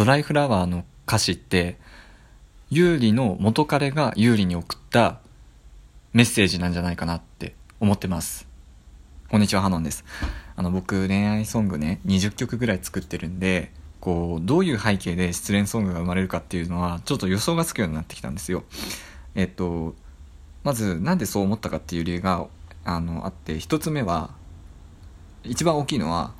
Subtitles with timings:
[0.00, 1.76] ドライフラワーの歌詞って
[2.70, 5.20] 有利の元彼が有利に送った
[6.14, 8.48] メッセージなんじゃないかなって思ってます。
[9.28, 10.06] こんにちはハノンです。
[10.56, 18.64] あの僕恋愛ソングね20曲ぐらい作ってるんでこうどういう背景で失恋ソングが生まれるかっていうのはちょっと予想がつくようになってきたんですよ。
[19.34, 19.94] えっと
[20.64, 22.46] まずなんでそう思ったかっていう理由が
[22.84, 24.30] あのあって一つ目は
[25.44, 26.32] 一番大きいのは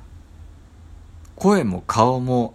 [1.36, 2.54] 声も顔も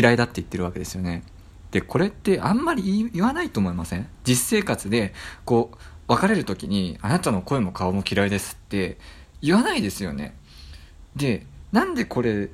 [0.00, 1.22] 嫌いだって言ってるわけですよね。
[1.70, 4.08] でこれってあんまり言わないと思いません？
[4.24, 5.14] 実生活で
[5.44, 5.76] こう
[6.08, 8.98] 別れる時に「あなたの声も顔も嫌いです」って
[9.40, 10.36] 言わないですよね。
[11.14, 12.48] でなんでこれ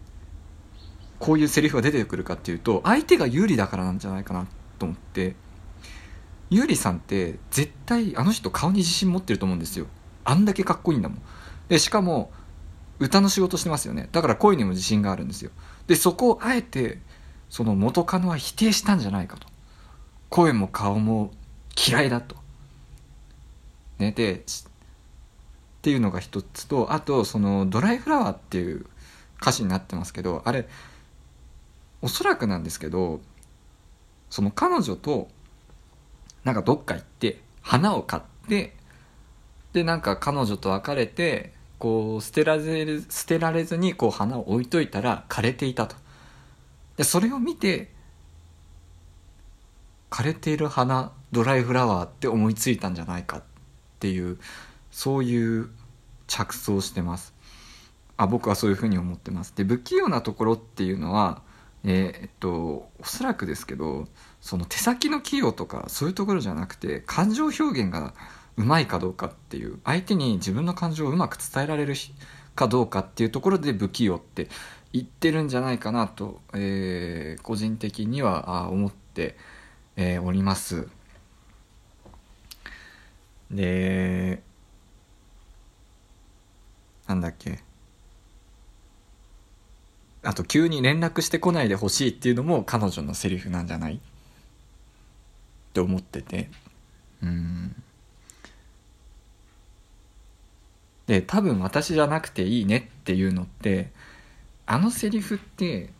[1.18, 4.46] こういうセリフが出てくるかっていうと相手が有利だからなんじゃないかな
[4.78, 5.34] と思って
[6.50, 9.86] 有利さんって絶対あの人顔に自信持ってると思うんですよ。
[10.24, 11.22] あんだけかっこいいんだもん。
[11.68, 12.30] でしかも
[12.98, 14.10] 歌の仕事してますよね。
[14.12, 15.50] だから声にも自信があるんですよ。
[15.86, 17.00] でそこをあえて
[17.50, 19.46] その元カノは否定したんじゃないかと。
[20.28, 21.32] 声も顔も
[21.76, 22.36] 嫌いだと。
[23.98, 24.42] ねでっ
[25.82, 28.86] ていうのが一つとあとその「ドライフラワー」っていう
[29.40, 30.68] 歌詞になってますけどあれ
[32.02, 33.20] おそらくなんですけど
[34.30, 35.28] その彼女と
[36.44, 38.74] なんかどっか行って花を買って
[39.72, 45.96] でなんか彼女と別れてこう捨てられ捨てられずにこう花を置いといたら枯れていたと。
[46.96, 47.90] でそれを見て
[50.10, 53.42] 枯れている花ドライフラワーって思いついたんじゃないかっ
[54.00, 54.38] ていう
[54.90, 55.68] そういう
[56.26, 57.34] 着想してます。
[58.16, 59.54] あ僕はそういうふうに思ってます。
[59.54, 61.42] で不器用なところっていうのは
[61.84, 62.50] えー、っと
[62.98, 64.08] おそらくですけど
[64.40, 68.14] その手先の器用とかそういうところじゃなくて感情表現が
[68.56, 71.94] うまいかどうかっていう相手に自分の感情をうまく伝えられる
[72.54, 74.48] かどうかっていうところで不器用って
[74.92, 79.36] 言ってるんじゃないかなと、えー、個人的には思って、
[79.96, 80.88] えー、おります。
[83.50, 84.42] で
[87.06, 87.60] なんだっけ。
[90.22, 93.94] あと急に連絡してこないでほしいっていうのも彼女のセリフなんじゃない？
[93.94, 93.98] っ
[95.72, 96.50] て思ってて。
[97.22, 97.82] うん。
[101.06, 103.92] で多分私じゃなくていいねっていうのって
[104.66, 105.90] あのセリフって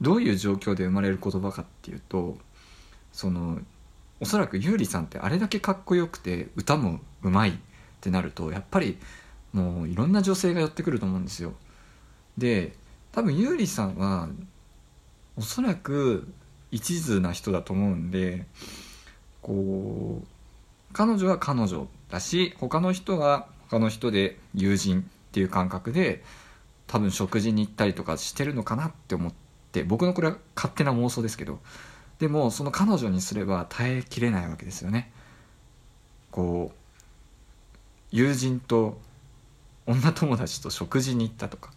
[0.00, 2.38] どういう状況で生まれる言葉かっていうと
[3.12, 3.58] その
[4.20, 7.52] おそらく優里さんってあれだけかっこよくて歌もうまいっ
[8.00, 8.98] てなるとやっぱり
[9.52, 11.54] もういろんな女性が寄ってくると思うんですよ。
[12.38, 12.74] で
[13.12, 14.28] 多分優里さんは
[15.36, 16.28] おそらく
[16.70, 18.46] 一途な人だと思うんで
[19.42, 20.26] こう
[20.92, 26.24] 彼女は彼女だし他の人は他の人で友人っていう感覚で
[26.88, 29.32] 多分食事に行ったりとかしてるのかなって思っ
[29.70, 31.60] て僕のこれは勝手な妄想ですけど
[32.18, 35.10] でもその彼女にすれば耐えきれないわけですよね。
[36.30, 36.76] こう
[38.10, 39.00] 友人と
[39.86, 41.72] 女友達と食事に行ったとか。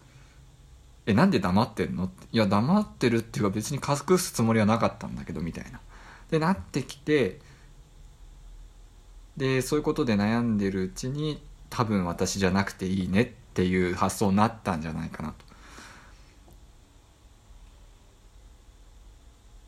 [1.05, 5.79] えなんで黙ってるのいや黙ってるっていうか別に隠すつもりはなかったんだけどみたいな。
[6.31, 7.39] でなってきて
[9.37, 11.41] でそういうことで悩んでるうちに
[11.73, 13.25] 多分私じゃなくていいねっ
[13.55, 15.43] ていう発想になったんじゃないかなと。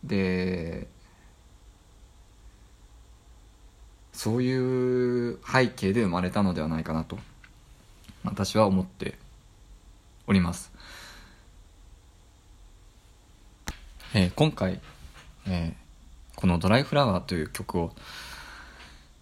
[0.04, 0.88] で
[4.14, 7.18] そういう背景で生まれたのではないかなと
[8.24, 9.18] 私は思って
[10.28, 10.72] おります。
[14.14, 14.80] えー、今回、
[15.48, 17.96] えー、この「ドライフラワー」という曲を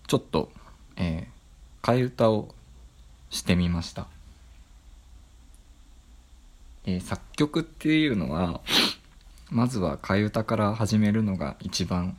[0.05, 0.51] ちょっと、
[0.97, 2.53] えー、替え歌を
[3.33, 4.05] してみました。
[6.85, 8.61] えー、作曲っていうのは、
[9.49, 12.15] まずは替え歌から始めるのが一番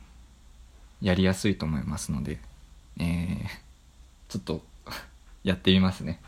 [1.01, 2.39] やりやすいと思いますので、
[2.99, 3.47] えー、
[4.29, 4.61] ちょっと
[5.43, 6.19] やってみますね。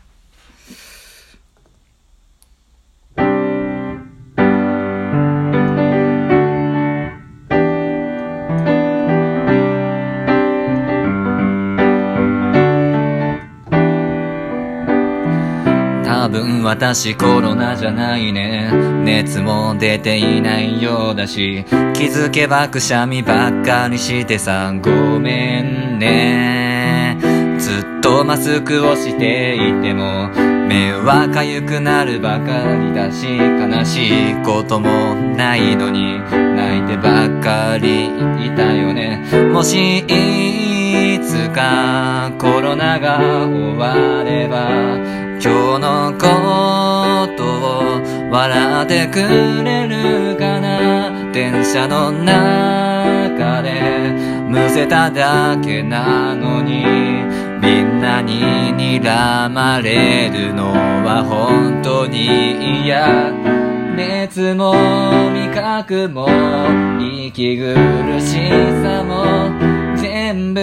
[16.68, 18.70] 私コロナじゃないね。
[19.02, 21.64] 熱も出ていないようだし。
[21.94, 24.74] 気づけばくしゃみばっかりしてさ。
[24.82, 27.16] ごめんね。
[27.58, 30.28] ずっとマスクをしていても
[30.68, 33.38] 目はかゆくなるばかりだし。
[33.38, 36.20] 悲しいこともないのに
[36.54, 38.08] 泣いてばっかり
[38.44, 39.22] いたよね。
[39.54, 49.20] もしいつかコロナが終われば今日のことを笑ってく
[49.62, 53.70] れるかな電車の中で
[54.48, 56.84] むせただけなのに
[57.60, 58.40] みんなに
[59.00, 63.32] 睨まれるのは本当に嫌。
[63.94, 64.72] 熱も
[65.32, 66.28] 味覚も
[67.00, 67.74] 息苦
[68.20, 68.48] し
[68.82, 69.50] さも
[69.96, 70.60] 全部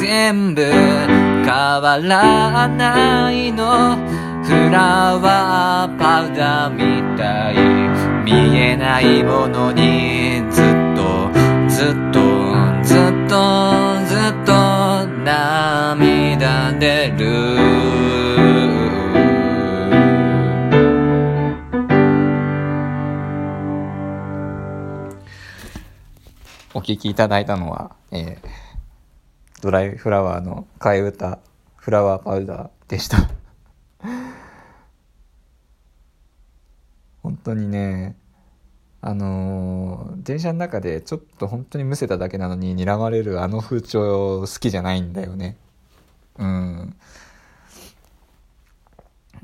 [0.00, 3.96] 全部変わらないの。
[4.42, 7.54] フラワーパウダーみたい。
[8.24, 10.64] 見えないものにずっ
[10.96, 11.30] と。
[11.68, 12.20] ずっと
[12.82, 12.98] ずっ
[13.28, 13.36] と
[14.06, 17.26] ずっと涙出る。
[26.74, 28.65] お聴きいただいたのは、えー、
[29.66, 31.40] ドライフラワーの替え歌
[31.74, 33.28] フラワーパウダーでした。
[37.20, 38.16] 本当にね
[39.00, 45.56] あのー、電車の中でちょっと本当にむせただけなのに睨まれるあの風潮好きじゃないんだよね。
[46.38, 46.96] うん。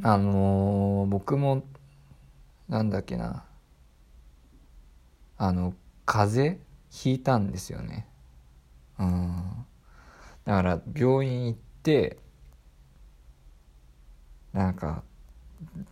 [0.05, 1.65] あのー、僕も
[2.69, 3.43] なんだっけな。
[5.37, 5.75] あの
[6.07, 8.07] 風邪ひいたんですよね。
[9.01, 9.67] うん。
[10.45, 12.19] だから病院行って
[14.53, 15.03] なんか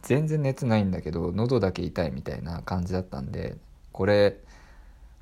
[0.02, 3.56] 全然熱ないんだけど喉だけ痛いみたいな感じだったんで
[3.92, 4.38] これ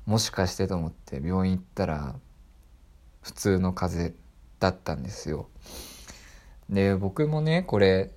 [0.05, 2.15] もしかしてと思って病院行ったら
[3.21, 4.23] 普通の風邪
[4.59, 5.49] だったんですよ。
[6.69, 8.11] で僕もねこれ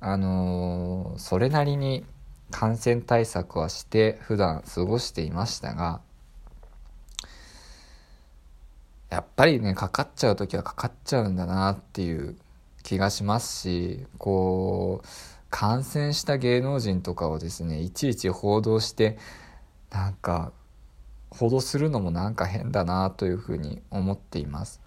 [0.00, 2.04] あのー、それなりに
[2.50, 6.00] 感染対策はして普段過ごしていましたが
[9.12, 12.34] やっぱりねかかっちゃう時はかかっちゃうんだなっていう
[12.82, 15.06] 気がしますしこう
[15.50, 19.18] 感染した芸能人とかをですねいちいち報道して
[19.90, 20.50] なんか
[21.28, 24.80] 報道するのもなんか変だなというふうに思っています。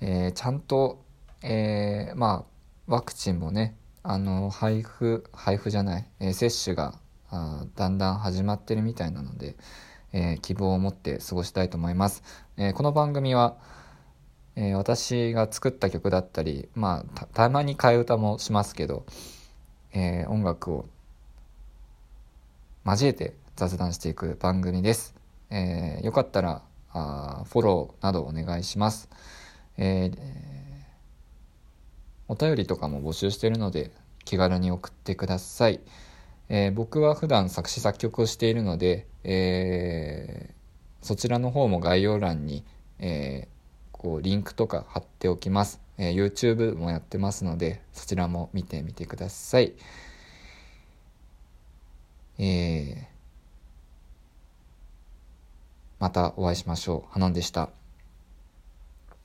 [0.00, 1.00] えー、ちゃんと、
[1.42, 6.98] えー、まあワクチンもねあの配布配布じゃない、えー、接種が
[7.30, 9.54] あだんだん始まってるみたいなので、
[10.12, 12.22] えー、希望を持って過ごしたいと思います。
[12.56, 13.56] えー、この番組は、
[14.56, 19.04] えー、私が作った曲だったり、まあ、たまに替え歌もしますけど、
[19.92, 20.86] え音楽を
[22.84, 25.14] 交えて雑談していく番組です。
[25.50, 26.62] えよかったら
[26.92, 29.08] あフォローなどお願いします。
[29.78, 30.10] え
[32.28, 33.90] お便りとかも募集してるので
[34.24, 35.80] 気軽に送ってください。
[36.48, 42.64] えー、僕は普段作詞作曲をしているので、えー、そちらの方も概要欄に、
[42.98, 43.48] えー、
[43.92, 49.72] こうリンクとか貼っておきます、え YouTube もやってますのでそちらも見てみてください
[52.38, 53.08] え
[55.98, 57.12] またお会いしましょう。
[57.12, 57.70] ハノンでした。